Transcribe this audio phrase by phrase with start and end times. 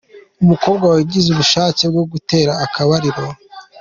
[0.43, 3.25] Umukobwa wagize ubushake bwo gutera akabariro.